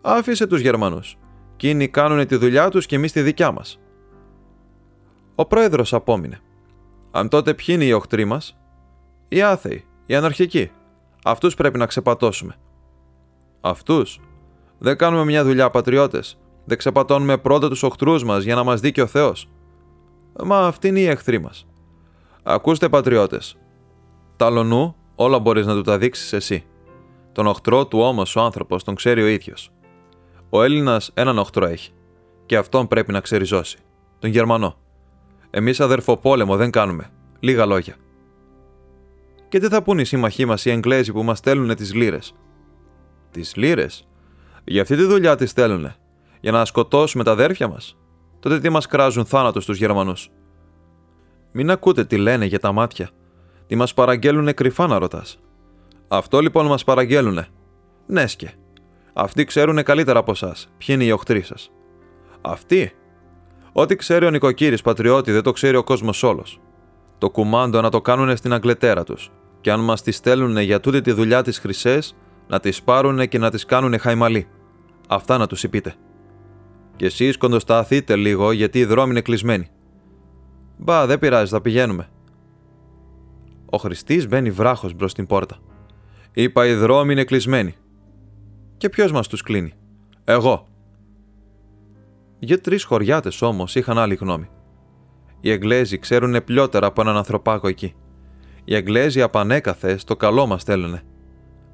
Άφησε 0.00 0.46
τους 0.46 0.60
Γερμανούς. 0.60 1.18
Κίνοι 1.56 1.88
κάνουν 1.88 2.26
τη 2.26 2.36
δουλειά 2.36 2.68
τους 2.68 2.86
και 2.86 2.96
εμείς 2.96 3.12
τη 3.12 3.22
δικιά 3.22 3.52
μας. 3.52 3.80
Ο 5.34 5.46
πρόεδρος 5.46 5.92
απόμεινε. 5.94 6.40
Αν 7.10 7.28
τότε 7.28 7.54
ποιοι 7.54 7.66
είναι 7.68 7.84
οι 7.84 7.92
οχτροί 7.92 8.24
μας, 8.24 8.56
οι 9.28 9.42
άθεοι, 9.42 9.84
οι 10.06 10.14
αναρχικοί. 10.14 10.70
Αυτούς 11.24 11.54
πρέπει 11.54 11.78
να 11.78 11.86
ξεπατώσουμε. 11.86 12.54
Αυτούς; 13.60 14.20
Δεν 14.78 14.96
κάνουμε 14.96 15.24
μια 15.24 15.44
δουλειά, 15.44 15.70
πατριώτες. 15.70 16.38
Δεν 16.64 16.78
ξεπατώνουμε 16.78 17.38
πρώτα 17.38 17.68
τους 17.68 17.82
οχτρούς 17.82 18.24
μας 18.24 18.44
για 18.44 18.54
να 18.54 18.64
μας 18.64 18.80
δει 18.80 18.92
και 18.92 19.02
ο 19.02 19.06
Θεός. 19.06 19.48
Μα 20.44 20.66
αυτοί 20.66 20.88
είναι 20.88 21.00
οι 21.00 21.06
εχθροί 21.06 21.40
μας. 21.40 21.66
Ακούστε, 22.42 22.88
πατριώτες. 22.88 23.56
Ταλονού, 24.36 24.96
όλα 25.20 25.38
μπορείς 25.38 25.66
να 25.66 25.74
του 25.74 25.82
τα 25.82 25.98
δείξεις 25.98 26.32
εσύ. 26.32 26.64
Τον 27.32 27.46
οχτρό 27.46 27.86
του 27.86 27.98
όμως 27.98 28.36
ο 28.36 28.40
άνθρωπος 28.40 28.84
τον 28.84 28.94
ξέρει 28.94 29.22
ο 29.22 29.26
ίδιος. 29.26 29.70
Ο 30.50 30.62
Έλληνας 30.62 31.10
έναν 31.14 31.38
οχτρό 31.38 31.66
έχει. 31.66 31.90
Και 32.46 32.56
αυτόν 32.56 32.88
πρέπει 32.88 33.12
να 33.12 33.20
ξεριζώσει. 33.20 33.78
Τον 34.18 34.30
Γερμανό. 34.30 34.76
Εμείς 35.50 35.80
αδερφοπόλεμο 35.80 36.56
δεν 36.56 36.70
κάνουμε. 36.70 37.10
Λίγα 37.40 37.66
λόγια. 37.66 37.96
Και 39.48 39.58
τι 39.58 39.68
θα 39.68 39.82
πούνε 39.82 40.00
οι 40.00 40.04
σύμμαχοί 40.04 40.44
μας 40.44 40.64
οι 40.64 40.70
Εγγλέζοι 40.70 41.12
που 41.12 41.22
μας 41.22 41.38
στέλνουν 41.38 41.74
τις 41.74 41.94
λύρες; 41.94 42.34
Τις 43.30 43.56
λύρες; 43.56 44.08
Για 44.64 44.82
αυτή 44.82 44.96
τη 44.96 45.04
δουλειά 45.04 45.36
τις 45.36 45.50
στέλνουνε; 45.50 45.96
Για 46.40 46.52
να 46.52 46.64
σκοτώσουμε 46.64 47.24
τα 47.24 47.30
αδέρφια 47.30 47.68
μας; 47.68 47.96
Τότε 48.40 48.60
τι 48.60 48.70
μας 48.70 48.86
κράζουν 48.86 49.24
θάνατος 49.24 49.62
στου 49.62 49.72
Γερμανούς; 49.72 50.30
Μην 51.52 51.70
ακούτε 51.70 52.04
τι 52.04 52.16
λένε 52.16 52.44
για 52.44 52.58
τα 52.58 52.72
μάτια. 52.72 53.10
Τι 53.68 53.76
μας 53.76 53.94
παραγγέλνουνε 53.94 54.52
κρυφά 54.52 54.86
να 54.86 54.98
ρωτάς. 54.98 55.38
Αυτό 56.08 56.40
λοιπόν 56.40 56.66
μας 56.66 56.84
παραγγέλνουνε. 56.84 57.46
Νέσκε. 58.06 58.54
Αυτοί 59.12 59.44
ξέρουν 59.44 59.82
καλύτερα 59.82 60.18
από 60.18 60.30
εσάς 60.30 60.68
ποιοι 60.78 60.86
είναι 60.88 61.04
οι 61.04 61.10
οχτροί 61.10 61.42
σας. 61.42 61.70
Αυτοί. 62.40 62.92
Ό,τι 63.72 63.96
ξέρει 63.96 64.26
ο 64.26 64.30
νοικοκύρης 64.30 64.82
πατριώτη 64.82 65.32
δεν 65.32 65.42
το 65.42 65.52
ξέρει 65.52 65.76
ο 65.76 65.84
κόσμος 65.84 66.22
όλος. 66.22 66.60
Το 67.18 67.30
κουμάντο 67.30 67.80
να 67.80 67.90
το 67.90 68.00
κάνουν 68.00 68.36
στην 68.36 68.52
αγκλετέρα 68.52 69.04
τους. 69.04 69.30
Και 69.60 69.70
αν 69.70 69.80
μας 69.80 70.02
τη 70.02 70.10
στέλνουν 70.10 70.58
για 70.58 70.80
τούτη 70.80 71.00
τη 71.00 71.12
δουλειά 71.12 71.42
τη 71.42 71.52
χρυσές, 71.52 72.16
να 72.46 72.60
τις 72.60 72.82
πάρουν 72.82 73.28
και 73.28 73.38
να 73.38 73.50
τις 73.50 73.64
κάνουν 73.64 73.98
χαϊμαλή. 73.98 74.48
Αυτά 75.08 75.38
να 75.38 75.46
τους 75.46 75.62
είπείτε. 75.62 75.94
Και 76.96 77.06
εσείς 77.06 77.36
κοντοσταθείτε 77.36 78.16
λίγο 78.16 78.52
γιατί 78.52 78.78
οι 78.78 78.84
δρόμοι 78.84 79.10
είναι 79.10 79.20
κλεισμένοι. 79.20 79.68
Μπα, 80.76 81.06
δεν 81.06 81.18
πειράζει, 81.18 81.50
θα 81.50 81.60
πηγαίνουμε. 81.60 82.08
Ο 83.70 83.76
Χριστής 83.76 84.28
μπαίνει 84.28 84.50
βράχος 84.50 84.94
μπρος 84.94 85.10
στην 85.10 85.26
πόρτα. 85.26 85.58
Είπα, 86.32 86.66
οι 86.66 86.74
δρόμοι 86.74 87.12
είναι 87.12 87.24
κλεισμένοι. 87.24 87.74
Και 88.76 88.88
ποιος 88.88 89.12
μας 89.12 89.28
τους 89.28 89.42
κλείνει; 89.42 89.72
Εγώ. 90.24 90.66
Για 92.38 92.60
τρεις 92.60 92.84
χωριάτες 92.84 93.42
όμως 93.42 93.74
είχαν 93.74 93.98
άλλη 93.98 94.14
γνώμη. 94.14 94.48
Οι 95.40 95.50
Εγγλέζοι 95.50 95.98
ξέρουν 95.98 96.44
πλειότερα 96.44 96.86
από 96.86 97.00
έναν 97.00 97.16
ανθρωπάκο 97.16 97.68
εκεί. 97.68 97.94
Οι 98.64 98.74
Εγγλέζοι 98.74 99.22
απανέκαθε 99.22 99.98
το 100.04 100.16
καλό 100.16 100.46
μας 100.46 100.64
θέλουνε. 100.64 101.02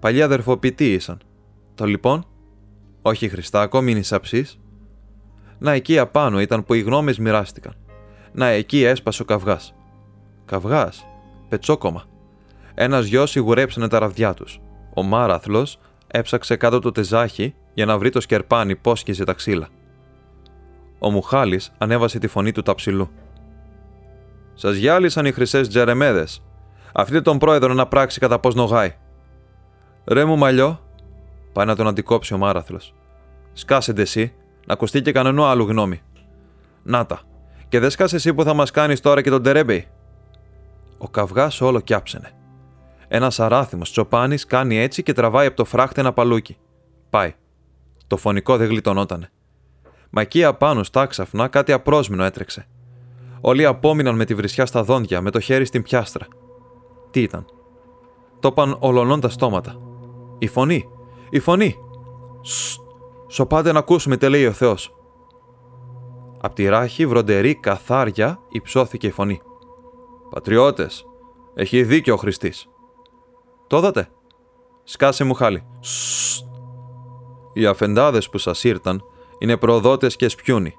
Παλιοί 0.01 0.23
αδερφοποιητοί 0.23 0.93
ήσαν. 0.93 1.21
Το 1.75 1.85
λοιπόν, 1.85 2.25
όχι 3.03 3.29
Χριστάκο, 3.29 3.81
μην 3.81 3.97
εισαψεί. 3.97 4.47
Να 5.59 5.73
εκεί 5.73 5.99
απάνω 5.99 6.41
ήταν 6.41 6.65
που 6.65 6.75
οι 6.75 6.81
γνώμες 6.81 7.19
μοιράστηκαν. 7.19 7.75
Να 8.33 8.47
εκεί 8.47 8.83
έσπασε 8.83 9.23
ο 9.23 9.25
καυγάς. 9.25 9.75
Καυγάς, 10.45 11.07
πετσόκομα. 11.49 12.05
Ένας 12.75 13.07
γιος 13.07 13.31
σιγουρέψανε 13.31 13.89
τα 13.89 13.99
ραβδιά 13.99 14.35
τους. 14.35 14.61
Ο 14.95 15.03
Μάραθλος 15.03 15.79
έψαξε 16.07 16.57
κάτω 16.57 16.79
το 16.79 16.91
τεζάχι 16.91 17.55
για 17.75 17.85
να 17.87 17.99
βρει 17.99 18.11
το 18.11 18.21
σκερπάνι 18.21 18.77
πώς 18.77 19.03
τα 19.03 19.33
ξύλα. 19.33 19.69
Ο 20.99 21.11
Μουχάλης 21.11 21.73
ανέβασε 21.79 22.19
τη 22.19 22.27
φωνή 22.27 22.53
του 22.53 22.63
ταψιλού. 22.63 23.11
Σας 24.55 24.77
γυάλισαν 24.77 25.27
οι 25.27 25.33
χρυσές 25.33 25.69
τζερεμέδες. 25.69 26.43
Αφήστε 26.93 27.21
τον 27.21 27.39
πρόεδρο 27.39 27.75
να 27.75 27.87
πράξει 27.87 28.21
κατά 28.21 28.39
πώς 28.39 28.55
νογάει. 28.55 28.95
Ρε 30.05 30.25
μου 30.25 30.37
μαλλιό, 30.37 30.81
πάει 31.53 31.67
να 31.67 31.77
τον 31.77 31.87
αντικόψει 31.87 32.35
ο 32.35 32.39
Μάραθλος. 32.39 32.95
Σκάσετε 33.53 34.03
εσύ, 34.03 34.35
να 34.67 34.73
ακουστεί 34.73 35.03
και 35.03 35.13
κανένα 35.13 35.51
άλλο 35.51 35.65
γνώμη. 35.65 36.01
Νάτα, 36.83 37.21
και 37.69 37.79
δε 37.79 37.89
σκάσε 37.89 38.17
εσύ 38.17 38.35
που 38.35 38.43
θα 38.43 38.55
μας 38.55 38.71
κάνεις 38.71 39.01
τώρα 39.01 39.23
και 39.23 39.31
τον 39.31 39.43
τερέμπεϊ. 39.43 39.87
Ο 41.05 41.09
καυγάς 41.09 41.61
όλο 41.61 41.81
κιάψενε. 41.81 42.31
Ένας 43.09 43.41
αράθιμος 43.41 43.91
τσοπάνης 43.91 44.47
κάνει 44.47 44.79
έτσι 44.79 45.03
και 45.03 45.13
τραβάει 45.13 45.47
από 45.47 45.57
το 45.57 45.65
φράχτη 45.65 46.01
ένα 46.01 46.13
παλούκι. 46.13 46.57
Πάει. 47.11 47.35
Το 48.07 48.17
φωνικό 48.17 48.57
δεν 48.57 48.69
γλιτωνότανε. 48.69 49.31
Μα 50.11 50.21
εκεί 50.21 50.45
απάνω 50.45 50.83
στα 50.83 51.07
ξαφνά 51.07 51.49
κάτι 51.49 51.73
απρόσμενο 51.73 52.25
έτρεξε. 52.25 52.67
Όλοι 53.41 53.65
απόμειναν 53.65 54.17
με 54.17 54.25
τη 54.25 54.35
βρισιά 54.35 54.67
στα 54.67 54.83
δόντια, 54.83 55.21
με 55.21 55.31
το 55.31 55.41
χέρι 55.41 55.65
στην 55.65 55.83
πιάστρα. 55.83 56.27
Τι 57.11 57.23
ήταν; 57.23 57.45
Το 58.41 58.53
παν 58.53 58.77
ολονών 58.79 59.21
τα 59.21 59.29
στόματα. 59.29 59.77
Η 60.39 60.47
φωνή. 60.47 60.89
Η 61.31 61.39
φωνή. 61.39 61.77
Σσ. 62.43 62.79
Σοπάτε 63.29 63.73
να 63.73 63.79
ακούσουμε, 63.79 64.17
τελείει 64.17 64.47
ο 64.49 64.53
Θεό. 64.53 64.75
Απ' 66.41 66.55
τη 66.55 66.69
ράχη 66.69 67.07
βροντερή 67.07 67.55
καθάρια 67.55 68.39
υψώθηκε 68.49 69.07
η 69.07 69.11
φωνή. 69.11 69.41
Πατριώτες, 70.35 71.05
έχει 71.55 71.83
δίκιο 71.83 72.15
ο 72.15 72.17
Χριστής. 72.17 72.69
Το 73.67 73.81
δατε. 73.81 74.09
Σκάσε 74.85 75.25
μου 75.25 75.35
χάλι. 75.35 75.67
Σσ. 75.81 76.45
Οι 77.53 77.67
αφεντάδε 77.67 78.21
που 78.31 78.39
σα 78.39 78.69
ήρθαν 78.69 79.03
είναι 79.39 79.57
προδότε 79.57 80.07
και 80.07 80.29
σπιούνι. 80.29 80.75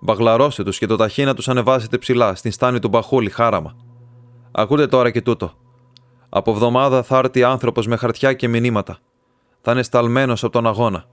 Μπαγλαρώστε 0.00 0.62
του 0.62 0.70
και 0.70 0.86
το 0.86 0.96
ταχύ 0.96 1.24
να 1.24 1.34
του 1.34 1.50
ανεβάσετε 1.50 1.98
ψηλά, 1.98 2.34
στην 2.34 2.52
στάνη 2.52 2.78
του 2.78 2.88
μπαχούλη, 2.88 3.30
χάραμα. 3.30 3.76
Ακούτε 4.52 4.86
τώρα 4.86 5.10
και 5.10 5.22
τούτο. 5.22 5.52
Από 6.28 6.50
εβδομάδα 6.50 7.02
θα 7.02 7.18
έρθει 7.18 7.42
άνθρωπο 7.42 7.82
με 7.86 7.96
χαρτιά 7.96 8.32
και 8.32 8.48
μηνύματα. 8.48 8.98
Θα 9.60 9.72
είναι 9.72 9.82
σταλμένο 9.82 10.32
από 10.32 10.50
τον 10.50 10.66
αγώνα. 10.66 11.04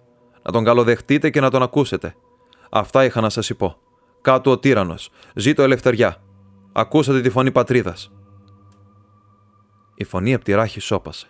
Να 0.44 0.52
τον 0.52 0.64
καλοδεχτείτε 0.64 1.30
και 1.30 1.42
να 1.42 1.50
τον 1.50 1.62
ακούσετε. 1.62 2.16
Αυτά 2.72 3.06
είχα 3.06 3.22
να 3.22 3.30
σα 3.30 3.56
πω. 3.56 3.76
Κάτω 4.22 4.52
ο 4.52 4.60
τύρανο. 4.60 4.96
Ζήτω 5.36 5.64
ελευθεριά. 5.64 6.18
Ακούσατε 6.76 7.22
τη 7.22 7.30
φωνή 7.30 7.52
πατρίδας. 7.52 8.12
Η 9.96 10.04
φωνή 10.04 10.34
από 10.34 10.44
τη 10.44 10.54
ράχη 10.54 10.80
σώπασε. 10.80 11.28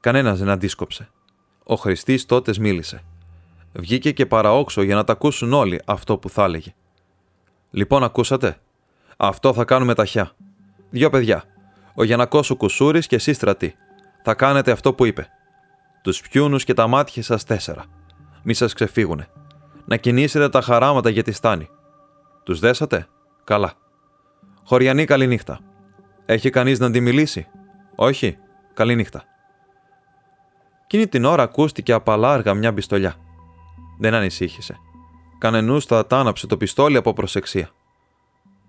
Κανένας 0.00 0.38
δεν 0.38 0.48
αντίσκοψε. 0.48 1.10
Ο 1.64 1.74
Χριστής 1.74 2.26
τότε 2.26 2.54
μίλησε. 2.60 3.02
Βγήκε 3.72 4.12
και 4.12 4.26
παραόξω 4.26 4.82
για 4.82 4.94
να 4.94 5.04
τα 5.04 5.12
ακούσουν 5.12 5.52
όλοι 5.52 5.80
αυτό 5.84 6.18
που 6.18 6.28
θα 6.28 6.44
έλεγε. 6.44 6.74
Λοιπόν, 7.70 8.04
ακούσατε; 8.04 8.60
Αυτό 9.16 9.52
θα 9.52 9.64
κάνουμε 9.64 9.94
ταχιά. 9.94 10.32
Δυο 10.90 11.10
παιδιά. 11.10 11.44
Ο 11.94 12.04
Γιανακός 12.04 12.50
ο 12.50 12.56
Κουσούρης 12.56 13.06
και 13.06 13.16
εσύ 13.16 13.32
στρατή. 13.32 13.74
Θα 14.22 14.34
κάνετε 14.34 14.70
αυτό 14.70 14.94
που 14.94 15.04
είπε. 15.04 15.28
Τους 16.02 16.20
πιούνους 16.20 16.64
και 16.64 16.74
τα 16.74 16.86
μάτια 16.86 17.22
σας 17.22 17.44
τέσσερα. 17.44 17.84
Μη 18.42 18.54
σας 18.54 18.72
ξεφύγουνε. 18.72 19.28
Να 19.84 19.96
κινήσετε 19.96 20.48
τα 20.48 20.60
χαράματα 20.60 21.10
για 21.10 21.22
τη 21.22 21.32
στάνη. 21.32 21.68
Τους 22.42 22.58
δέσατε; 22.58 23.08
Καλά. 23.44 23.72
Χωριανή 24.70 25.04
καληνύχτα. 25.04 25.60
Έχει 26.26 26.50
κανείς 26.50 26.78
να 26.78 26.90
τη 26.90 27.00
μιλήσει; 27.00 27.46
Όχι. 27.94 28.38
Καληνύχτα. 28.74 29.24
Εκείνη 30.84 31.06
την 31.06 31.24
ώρα 31.24 31.42
ακούστηκε 31.42 31.92
απαλάργα 31.92 32.54
μια 32.54 32.74
πιστολιά. 32.74 33.14
Δεν 33.98 34.14
ανησύχησε. 34.14 34.76
Κανενούς 35.38 35.84
θα 35.84 36.06
τάναψε 36.06 36.46
το 36.46 36.56
πιστόλι 36.56 36.96
από 36.96 37.12
προσεξία. 37.12 37.70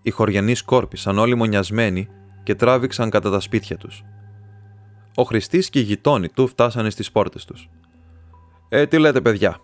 Οι 0.01 0.09
χωριανοί 0.09 0.55
σκόρπισαν 0.55 1.17
όλοι 1.17 1.35
μονιασμένοι 1.35 2.09
και 2.43 2.55
τράβηξαν 2.55 3.09
κατά 3.09 3.31
τα 3.31 3.39
σπίτια 3.39 3.77
τους. 3.77 4.03
Ο 5.15 5.23
Χριστής 5.23 5.69
και 5.69 5.79
οι 5.79 5.83
γειτόνι 5.83 6.29
του 6.29 6.47
φτάσανε 6.47 6.89
στις 6.89 7.11
πόρτες 7.11 7.45
τους. 7.45 7.69
Ε, 8.69 8.85
τι 8.85 8.97
λέτε, 8.97 9.21
παιδιά, 9.21 9.59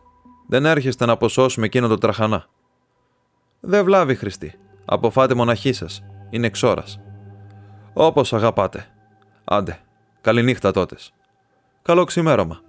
δεν 0.47 0.65
έρχεστε 0.65 1.05
να 1.05 1.11
αποσώσουμε 1.11 1.65
εκείνο 1.65 1.87
το 1.87 1.97
τραχανά. 1.97 2.45
Δεν 3.59 3.83
βλάβει, 3.83 4.15
Χριστή. 4.15 4.59
Αποφάτε 4.85 5.33
μοναχή 5.33 5.73
σας. 5.73 6.01
Είναι 6.29 6.47
εξόρα. 6.47 6.83
Όπως 7.93 8.33
αγαπάτε. 8.33 8.85
Άντε. 9.43 9.79
Καληνύχτα 10.21 10.71
τότες. 10.71 11.13
Καλό 11.81 12.03
ξημέρωμα. 12.03 12.59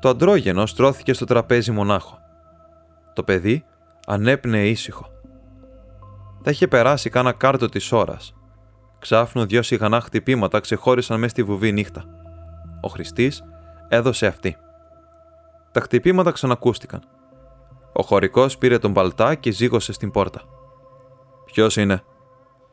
Το 0.00 0.08
αντρόγενο 0.08 0.66
στρώθηκε 0.66 1.12
στο 1.12 1.24
τραπέζι 1.24 1.70
μονάχο. 1.70 2.18
Το 3.12 3.22
παιδί 3.22 3.64
ανέπνεε 4.06 4.68
ήσυχο. 4.68 5.06
Θα 6.42 6.50
είχε 6.50 6.68
περάσει 6.68 7.10
κάνα 7.10 7.32
κάρτο 7.32 7.68
της 7.68 7.92
ώρας. 7.92 8.34
Ξάφνου 8.98 9.46
δυο 9.46 9.62
σιγανά 9.62 10.00
χτυπήματα 10.00 10.60
ξεχώρισαν 10.60 11.18
μέσα 11.18 11.30
στη 11.30 11.42
βουβή 11.42 11.72
νύχτα. 11.72 12.04
Ο 12.80 12.88
Χριστής 12.88 13.44
έδωσε 13.88 14.26
αυτή. 14.26 14.56
Τα 15.72 15.80
χτυπήματα 15.80 16.30
ξανακούστηκαν. 16.30 17.02
Ο 17.92 18.02
χωρικός 18.02 18.58
πήρε 18.58 18.78
τον 18.78 18.92
παλτά 18.92 19.34
και 19.34 19.50
ζήγωσε 19.50 19.92
στην 19.92 20.10
πόρτα. 20.10 20.42
Ποιος 21.58 21.76
είναι, 21.76 22.02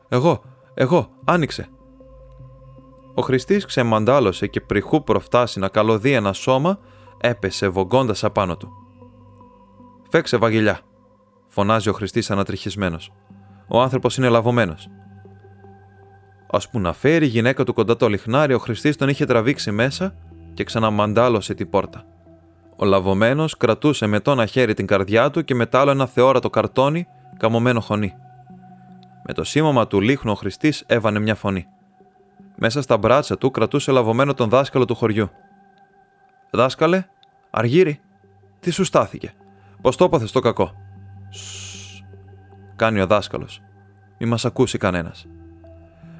Εγώ, 0.08 0.42
εγώ, 0.74 1.08
άνοιξε. 1.24 1.68
Ο 3.14 3.22
Χριστής 3.22 3.64
ξεμαντάλωσε 3.64 4.46
και 4.46 4.60
πριχού 4.60 5.04
προφτάσει 5.04 5.58
να 5.58 5.68
καλωδεί 5.68 6.12
ένα 6.12 6.32
σώμα, 6.32 6.78
έπεσε 7.20 7.68
βογκώντα 7.68 8.14
απάνω 8.22 8.56
του. 8.56 8.70
Φέξε, 10.10 10.36
Βαγγελιά, 10.36 10.80
φωνάζει 11.48 11.88
ο 11.88 11.92
Χριστής 11.92 12.30
ανατριχισμένος. 12.30 13.12
Ο 13.68 13.80
άνθρωπος 13.80 14.16
είναι 14.16 14.28
λαβωμένος. 14.28 14.88
Α 16.50 16.58
που 16.70 16.80
να 16.80 16.92
φέρει 16.92 17.24
η 17.24 17.28
γυναίκα 17.28 17.64
του 17.64 17.74
κοντά 17.74 17.96
το 17.96 18.08
λιχνάρι, 18.08 18.54
ο 18.54 18.58
Χριστής 18.58 18.96
τον 18.96 19.08
είχε 19.08 19.24
τραβήξει 19.24 19.70
μέσα 19.70 20.14
και 20.54 20.64
ξαναμαντάλωσε 20.64 21.54
την 21.54 21.68
πόρτα. 21.68 22.04
Ο 22.76 22.84
λαβωμένος 22.84 23.56
κρατούσε 23.56 24.06
με 24.06 24.20
το 24.20 24.30
ένα 24.30 24.46
χέρι 24.46 24.74
την 24.74 24.86
καρδιά 24.86 25.30
του 25.30 25.44
και 25.44 25.54
με 25.54 25.66
το 25.66 25.78
άλλο 25.78 25.90
ένα 25.90 26.06
θεόρατο 26.06 26.50
καρτόνι 26.50 27.06
καμωμένο 27.36 27.80
χωνί. 27.80 28.14
Με 29.28 29.32
το 29.34 29.44
σήμωμα 29.44 29.86
του 29.86 30.00
λίχνου 30.00 30.32
ο 30.32 30.34
Χριστής 30.34 30.84
έβανε 30.86 31.18
μια 31.18 31.34
φωνή. 31.34 31.66
Μέσα 32.56 32.82
στα 32.82 32.96
μπράτσα 32.98 33.38
του 33.38 33.50
κρατούσε 33.50 33.92
λαβωμένο 33.92 34.34
τον 34.34 34.48
δάσκαλο 34.48 34.84
του 34.84 34.94
χωριού. 34.94 35.30
Δάσκαλε, 36.50 37.04
Αργύρι, 37.50 38.00
τι 38.60 38.70
σου 38.70 38.84
στάθηκε, 38.84 39.34
πώς 39.80 39.96
το 39.96 40.04
έπαθες 40.04 40.32
το 40.32 40.40
κακό; 40.40 40.72
Σσ, 41.30 42.04
κάνει 42.76 43.00
ο 43.00 43.06
δάσκαλο. 43.06 43.48
Μη 44.18 44.26
μα 44.26 44.36
ακούσει 44.44 44.78
κανένα. 44.78 45.14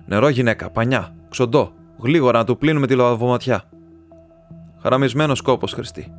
Νερό 0.06 0.28
γυναίκα, 0.28 0.70
πανιά, 0.70 1.14
ξοντό, 1.28 1.72
γλίγορα 1.98 2.38
να 2.38 2.44
του 2.44 2.58
πλύνουμε 2.58 2.86
τη 2.86 2.94
λαβωματιά. 2.94 3.64
Χαραμισμένο 4.82 5.36
κόπο, 5.42 5.66
Χριστή. 5.66 6.12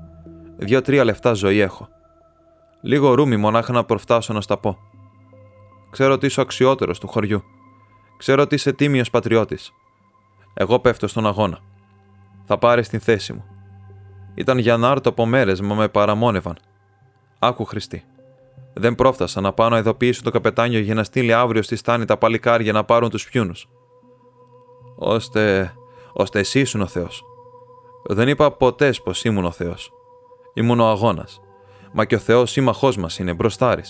Δύο-τρία 0.58 1.04
λεφτά 1.04 1.34
ζωή 1.34 1.60
έχω. 1.60 1.88
Λίγο 2.82 3.14
ρούμι 3.14 3.38
μονάχα 3.38 3.72
να 3.72 3.84
προφτάσω 3.84 4.34
να 4.34 4.42
στα 4.42 4.58
πω. 4.58 4.78
Ξέρω 5.90 6.14
ότι 6.14 6.26
είσαι 6.26 6.42
αξιότερος 6.42 7.00
του 7.00 7.08
χωριού. 7.08 7.44
Ξέρω 8.18 8.42
ότι 8.42 8.56
είσαι 8.56 8.74
τίμιος 8.74 9.10
πατριώτης. 9.10 9.72
Εγώ 10.54 10.80
πέφτω 10.80 11.08
στον 11.08 11.28
αγώνα. 11.28 11.60
Θα 12.44 12.58
πάρεις 12.58 12.90
την 12.90 13.00
θέση 13.00 13.34
μου. 13.34 13.46
Ήταν 14.36 14.58
για 14.58 14.78
να 14.78 14.90
έρθω 14.92 15.10
από 15.10 15.26
μέρες, 15.26 15.62
μα 15.62 15.76
με 15.76 15.88
παραμόνευαν. 15.88 16.58
Άκου 17.40 17.66
Χριστή. 17.66 18.04
Δεν 18.74 18.96
πρόφτασα 18.96 19.42
να 19.42 19.54
πάω 19.54 19.70
να 19.70 19.78
ειδοποιήσω 19.78 20.24
το 20.24 20.32
καπετάνιο 20.32 20.80
για 20.80 20.94
να 20.94 21.04
στείλει 21.04 21.34
αύριο 21.34 21.62
στη 21.62 21.76
στάνη 21.76 22.06
τα 22.06 22.18
παλικάρια 22.18 22.72
να 22.72 22.84
πάρουν 22.84 23.10
τους 23.10 23.30
πιούνους. 23.30 23.70
Ώστε. 24.96 25.74
ώστε 26.14 26.40
εσύ 26.40 26.60
ήσουν 26.60 26.82
ο 26.82 26.88
Θεός. 26.88 27.24
Δεν 28.04 28.28
είπα 28.28 28.52
ποτές 28.52 29.02
πως 29.02 29.24
ήμουν 29.24 29.46
ο 29.46 29.52
Θεός. 29.52 29.92
Ήμουν 30.54 30.80
ο 30.80 30.88
αγώνας. 30.88 31.42
Μα 31.92 32.06
και 32.06 32.16
ο 32.16 32.20
Θεός 32.20 32.52
σύμμαχός 32.52 32.98
μας 32.98 33.20
είναι 33.20 33.34
μπροστάρη. 33.34 33.84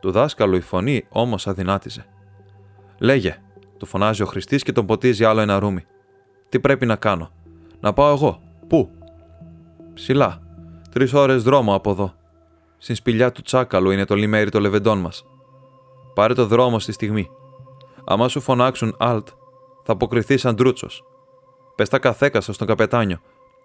Του 0.00 0.10
δάσκαλου 0.10 0.56
η 0.56 0.60
φωνή 0.60 1.06
όμως 1.08 1.46
αδυνάτιζε. 1.46 2.06
Λέγε, 2.98 3.42
του 3.78 3.86
φωνάζει 3.86 4.22
ο 4.22 4.26
Χριστής 4.26 4.62
και 4.62 4.72
τον 4.72 4.86
ποτίζει 4.86 5.24
άλλο 5.24 5.40
ένα 5.40 5.58
ρούμι. 5.58 5.84
Τι 6.48 6.60
πρέπει 6.60 6.86
να 6.86 6.96
κάνω. 6.96 7.30
Να 7.80 7.92
πάω 7.92 8.12
εγώ. 8.12 8.40
Πού; 8.68 8.90
Ψηλά. 9.94 10.42
Τρεις 10.90 11.12
ώρες 11.12 11.42
δρόμο 11.42 11.74
από 11.74 11.90
εδώ. 11.90 12.14
Στην 12.78 12.94
σπηλιά 12.94 13.32
του 13.32 13.42
τσάκαλου 13.42 13.90
είναι 13.90 14.04
το 14.04 14.14
λιμέρι 14.14 14.50
των 14.50 14.60
λεβεντών 14.60 14.98
μας. 14.98 15.24
Πάρε 16.14 16.34
το 16.34 16.46
δρόμο 16.46 16.78
στη 16.78 16.92
στιγμή. 16.92 17.30
Αμά 18.04 18.28
σου 18.28 18.40
φωνάξουν 18.40 18.94
Αλτ, 18.98 19.28
θα 19.82 19.92
αποκριθεί 19.92 20.36
σαν 20.36 20.56
τρούτσος. 20.56 21.04
Πες 21.74 21.88
τα 21.88 21.98
καθέκασα 21.98 22.52
στον 22.52 22.66
καπετάνιο. 22.66 23.18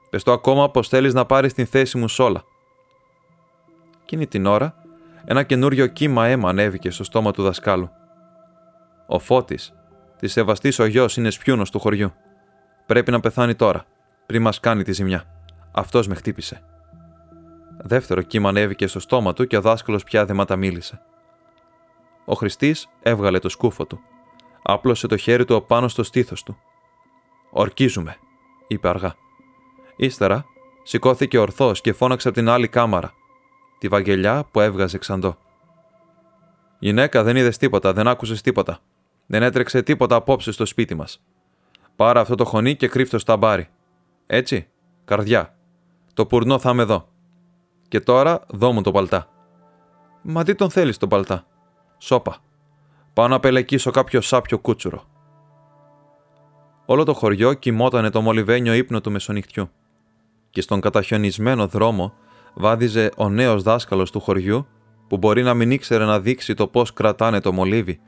Πες 0.10 0.24
το 0.24 0.32
ακόμα 0.32 0.72
πως 0.72 0.88
θέλεις 0.88 1.14
να 1.14 1.26
πάρεις 1.26 1.54
την 1.54 1.66
θέση 1.66 1.98
μου 1.98 2.08
σ' 2.08 2.20
όλα. 2.20 2.44
Εκείνη 4.02 4.28
την 4.28 4.46
ώρα, 4.46 4.76
ένα 5.26 5.44
καινούριο 5.44 5.88
κύμα 5.88 6.26
αίμα 6.26 6.50
ανέβηκε 6.50 6.90
στο 6.90 7.04
στόμα 7.04 7.32
του 7.32 7.44
δασκάλου. 7.44 7.90
Ο 9.08 9.20
φώτης, 9.20 9.74
της 10.20 10.32
σεβαστής 10.32 10.80
ο 10.80 10.86
γιος, 10.86 11.18
είναι 11.18 11.30
σπιούνος 11.30 11.72
του 11.72 11.80
χωριού. 11.80 12.14
Πρέπει 12.86 13.12
να 13.12 13.20
πεθάνει 13.20 13.56
τώρα, 13.56 13.86
πριν 14.26 14.42
μας 14.42 14.60
κάνει 14.60 14.84
τη 14.84 14.92
ζημιά. 14.92 15.24
Αυτός 15.72 16.08
με 16.08 16.16
χτύπησε. 16.16 16.62
Δεύτερο 17.78 18.22
κύμα 18.22 18.50
ανέβηκε 18.50 18.88
στο 18.88 19.00
στόμα 19.00 19.34
του 19.34 19.48
και 19.48 19.58
ο 19.58 19.62
δάσκαλος 19.62 20.04
πια 20.04 20.26
δεν 20.26 20.36
ματαμίλησε. 20.36 21.02
Ο 22.26 22.34
Χριστής 22.34 22.90
έβγαλε 23.02 23.40
το 23.40 23.50
σκούφο 23.50 23.86
του. 23.86 24.00
Άπλωσε 24.62 25.08
το 25.08 25.18
χέρι 25.18 25.46
του 25.46 25.56
απάνω 25.56 25.88
στο 25.88 26.04
στήθος 26.04 26.44
του. 26.44 26.58
Ορκίζουμε, 27.50 28.16
είπε 28.68 28.88
αργά. 28.88 29.16
Ύστερα 29.96 30.46
σηκώθηκε 30.84 31.38
ορθός 31.38 31.82
και 31.82 31.94
φώναξε 31.94 32.28
από 32.28 32.38
την 32.38 32.50
άλλη 32.50 32.68
κάμαρα, 32.68 33.14
τη 33.86 33.92
βαγγελιά 33.92 34.48
που 34.52 34.60
έβγαζε 34.60 34.98
ξαντό. 34.98 35.38
Γυναίκα, 36.80 37.24
δεν 37.24 37.36
είδες 37.36 37.58
τίποτα, 37.58 37.94
δεν 37.94 38.08
άκουσες 38.08 38.42
τίποτα. 38.42 38.80
Δεν 39.26 39.44
έτρεξε 39.44 39.82
τίποτα 39.82 40.16
απόψε 40.16 40.52
στο 40.52 40.66
σπίτι 40.66 40.96
μας. 40.96 41.24
Πάρε 41.96 42.20
αυτό 42.20 42.36
το 42.36 42.46
χωνί 42.46 42.76
και 42.76 42.88
κρύφτο 42.88 43.20
στα 43.20 43.38
μπάρι. 43.38 43.68
Έτσι, 44.26 44.68
καρδιά. 45.06 45.58
Το 46.14 46.26
πουρνό 46.26 46.60
θα 46.60 46.70
είμαι 46.70 46.82
εδώ. 46.82 47.10
Και 47.88 48.00
τώρα 48.00 48.42
δώ 48.48 48.72
μου 48.72 48.82
το 48.82 48.92
παλτά. 48.92 49.30
Μα 50.22 50.44
τι 50.44 50.56
τον 50.56 50.70
θέλεις 50.70 50.98
τον 50.98 51.10
παλτά; 51.10 51.48
Σόπα. 51.98 52.38
Πάω 53.14 53.28
να 53.28 53.40
πελεκίσω 53.40 53.92
κάποιο 53.92 54.22
σάπιο 54.22 54.60
κούτσουρο. 54.60 55.04
Όλο 56.86 57.04
το 57.04 57.14
χωριό 57.14 57.54
κοιμότανε 57.54 58.10
το 58.10 58.22
μολυβένιο 58.22 58.74
ύπνο 58.74 59.02
του 59.02 59.12
μεσονυχτιού. 59.12 59.70
Και 60.50 60.62
στον 60.62 60.82
καταχιονισμένο 60.82 61.68
δρόμο 61.68 62.14
βάδιζε 62.56 63.10
ο 63.18 63.30
νέος 63.30 63.64
δάσκαλος 63.64 64.12
του 64.12 64.20
χωριού 64.20 64.68
που 65.08 65.18
μπορεί 65.18 65.44
να 65.44 65.54
μην 65.54 65.72
ήξερε 65.72 66.06
να 66.06 66.20
δείξει 66.20 66.54
το 66.54 66.68
πώς 66.68 66.94
κρατάνε 66.94 67.40
το 67.40 67.52
μολύβι. 67.52 68.00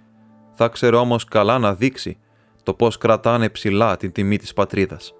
Θα 0.53 0.67
ξέρει 0.67 0.95
όμως 0.95 1.23
καλά 1.23 1.59
να 1.59 1.73
δείξει 1.73 2.17
το 2.63 2.73
πώς 2.73 2.97
κρατάνε 2.97 3.49
ψηλά 3.49 3.97
την 3.97 4.11
τιμή 4.11 4.37
της 4.37 4.53
πατρίδας. 4.53 5.13